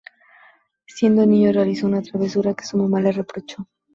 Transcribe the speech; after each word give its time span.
Siendo 0.87 1.27
niño 1.27 1.51
realizó 1.51 1.85
una 1.85 2.01
travesura 2.01 2.55
que 2.55 2.65
su 2.65 2.75
mamá 2.75 2.99
le 3.01 3.11
reprochó. 3.11 3.67